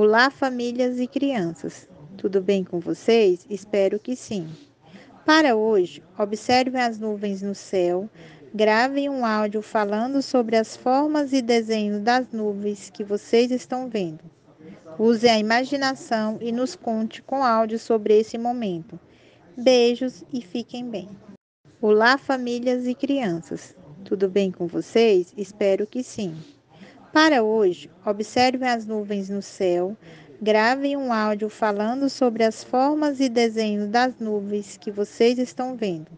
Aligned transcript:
Olá, 0.00 0.30
famílias 0.30 1.00
e 1.00 1.08
crianças. 1.08 1.88
Tudo 2.16 2.40
bem 2.40 2.62
com 2.62 2.78
vocês? 2.78 3.44
Espero 3.50 3.98
que 3.98 4.14
sim. 4.14 4.46
Para 5.26 5.56
hoje, 5.56 6.04
observem 6.16 6.80
as 6.80 7.00
nuvens 7.00 7.42
no 7.42 7.52
céu, 7.52 8.08
gravem 8.54 9.08
um 9.08 9.26
áudio 9.26 9.60
falando 9.60 10.22
sobre 10.22 10.54
as 10.54 10.76
formas 10.76 11.32
e 11.32 11.42
desenhos 11.42 12.00
das 12.00 12.30
nuvens 12.30 12.90
que 12.90 13.02
vocês 13.02 13.50
estão 13.50 13.88
vendo. 13.88 14.20
Use 14.96 15.28
a 15.28 15.36
imaginação 15.36 16.38
e 16.40 16.52
nos 16.52 16.76
conte 16.76 17.20
com 17.20 17.42
áudio 17.42 17.80
sobre 17.80 18.20
esse 18.20 18.38
momento. 18.38 19.00
Beijos 19.56 20.22
e 20.32 20.40
fiquem 20.40 20.88
bem. 20.88 21.08
Olá, 21.82 22.16
famílias 22.16 22.86
e 22.86 22.94
crianças. 22.94 23.74
Tudo 24.04 24.28
bem 24.28 24.52
com 24.52 24.68
vocês? 24.68 25.34
Espero 25.36 25.88
que 25.88 26.04
sim. 26.04 26.36
Para 27.12 27.42
hoje, 27.42 27.90
observem 28.04 28.68
as 28.68 28.84
nuvens 28.86 29.28
no 29.28 29.40
céu, 29.40 29.96
gravem 30.40 30.96
um 30.96 31.12
áudio 31.12 31.48
falando 31.48 32.08
sobre 32.10 32.44
as 32.44 32.62
formas 32.62 33.18
e 33.18 33.28
desenhos 33.28 33.88
das 33.88 34.18
nuvens 34.20 34.76
que 34.76 34.90
vocês 34.90 35.38
estão 35.38 35.74
vendo. 35.74 36.10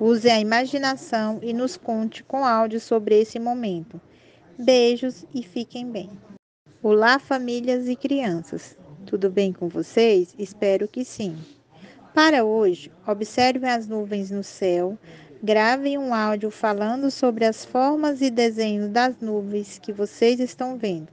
Use 0.00 0.30
a 0.30 0.40
imaginação 0.40 1.38
e 1.42 1.52
nos 1.52 1.76
conte 1.76 2.22
com 2.22 2.44
áudio 2.44 2.80
sobre 2.80 3.20
esse 3.20 3.38
momento. 3.38 4.00
Beijos 4.58 5.26
e 5.34 5.42
fiquem 5.42 5.90
bem. 5.90 6.10
Olá, 6.82 7.18
famílias 7.18 7.88
e 7.88 7.96
crianças. 7.96 8.76
Tudo 9.04 9.28
bem 9.28 9.52
com 9.52 9.68
vocês? 9.68 10.34
Espero 10.38 10.88
que 10.88 11.04
sim. 11.04 11.36
Para 12.14 12.44
hoje, 12.44 12.92
observem 13.06 13.70
as 13.70 13.86
nuvens 13.86 14.30
no 14.30 14.44
céu, 14.44 14.98
Gravem 15.44 15.98
um 15.98 16.14
áudio 16.14 16.52
falando 16.52 17.10
sobre 17.10 17.44
as 17.44 17.64
formas 17.64 18.22
e 18.22 18.30
desenhos 18.30 18.88
das 18.88 19.16
nuvens 19.20 19.76
que 19.76 19.92
vocês 19.92 20.38
estão 20.38 20.78
vendo. 20.78 21.08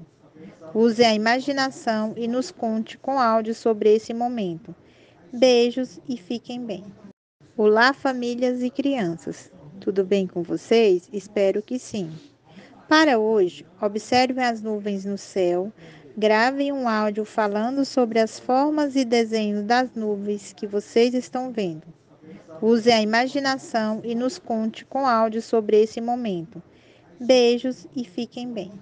Use 0.72 1.04
a 1.04 1.16
imaginação 1.16 2.14
e 2.16 2.28
nos 2.28 2.52
conte 2.52 2.96
com 2.96 3.20
áudio 3.20 3.56
sobre 3.56 3.96
esse 3.96 4.14
momento. 4.14 4.76
Beijos 5.34 6.00
e 6.08 6.16
fiquem 6.16 6.64
bem. 6.64 6.86
Olá, 7.58 7.92
famílias 7.92 8.62
e 8.62 8.70
crianças. 8.70 9.52
Tudo 9.80 10.06
bem 10.06 10.28
com 10.28 10.44
vocês? 10.44 11.10
Espero 11.12 11.60
que 11.64 11.80
sim. 11.80 12.12
Para 12.88 13.18
hoje, 13.18 13.66
observem 13.82 14.46
as 14.46 14.62
nuvens 14.62 15.06
no 15.06 15.18
céu, 15.18 15.74
gravem 16.16 16.72
um 16.72 16.88
áudio 16.88 17.26
falando 17.26 17.84
sobre 17.84 18.20
as 18.20 18.40
formas 18.40 18.96
e 18.96 19.04
desenhos 19.04 19.64
das 19.64 19.90
nuvens 19.96 20.54
que 20.54 20.68
vocês 20.68 21.16
estão 21.16 21.52
vendo. 21.52 21.99
Use 22.62 22.92
a 22.92 23.02
imaginação 23.02 24.02
e 24.04 24.14
nos 24.14 24.38
conte 24.38 24.84
com 24.84 25.08
áudio 25.08 25.42
sobre 25.42 25.82
esse 25.82 26.02
momento. 26.02 26.62
Beijos 27.18 27.88
e 27.96 28.04
fiquem 28.04 28.52
bem. 28.52 28.74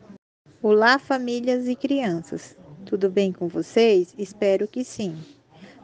Olá, 0.63 0.97
famílias 0.97 1.67
e 1.67 1.75
crianças. 1.75 2.57
Tudo 2.87 3.07
bem 3.07 3.31
com 3.31 3.47
vocês? 3.47 4.15
Espero 4.17 4.67
que 4.67 4.83
sim. 4.83 5.15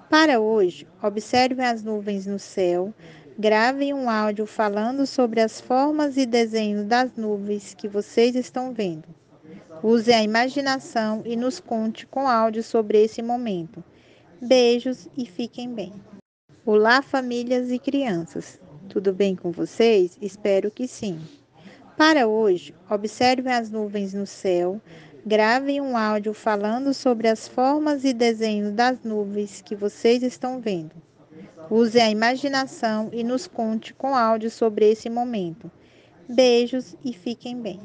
Para 0.10 0.40
hoje, 0.40 0.88
observem 1.04 1.64
as 1.64 1.84
nuvens 1.84 2.26
no 2.26 2.40
céu, 2.40 2.92
gravem 3.38 3.94
um 3.94 4.10
áudio 4.10 4.48
falando 4.48 5.06
sobre 5.06 5.40
as 5.40 5.62
formas 5.62 6.18
e 6.18 6.26
desenhos 6.26 6.88
das 6.88 7.16
nuvens 7.16 7.76
que 7.76 7.88
vocês 7.88 8.36
estão 8.36 8.74
vendo. 8.74 9.08
Use 9.84 10.12
a 10.12 10.24
imaginação 10.24 11.22
e 11.26 11.36
nos 11.36 11.60
conte 11.60 12.08
com 12.08 12.28
áudio 12.28 12.64
sobre 12.64 13.04
esse 13.04 13.22
momento. 13.22 13.84
Beijos 14.42 15.08
e 15.16 15.28
fiquem 15.28 15.72
bem. 15.72 15.94
Olá, 16.66 17.02
famílias 17.02 17.70
e 17.72 17.78
crianças. 17.78 18.58
Tudo 18.88 19.12
bem 19.12 19.36
com 19.36 19.52
vocês? 19.52 20.18
Espero 20.22 20.72
que 20.72 20.88
sim. 20.88 21.20
Para 21.98 22.26
hoje, 22.26 22.74
observem 22.90 23.52
as 23.52 23.70
nuvens 23.70 24.14
no 24.14 24.26
céu, 24.26 24.80
gravem 25.26 25.82
um 25.82 25.98
áudio 25.98 26.34
falando 26.34 26.94
sobre 26.94 27.28
as 27.28 27.50
formas 27.50 28.06
e 28.06 28.14
desenhos 28.14 28.72
das 28.72 29.04
nuvens 29.04 29.62
que 29.62 29.76
vocês 29.76 30.24
estão 30.24 30.62
vendo. 30.62 30.96
Use 31.70 32.00
a 32.00 32.10
imaginação 32.10 33.10
e 33.12 33.26
nos 33.26 33.46
conte 33.46 33.94
com 33.94 34.16
áudio 34.16 34.50
sobre 34.50 34.90
esse 34.90 35.10
momento. 35.10 35.70
Beijos 36.30 36.96
e 37.04 37.12
fiquem 37.12 37.62
bem. 37.62 37.82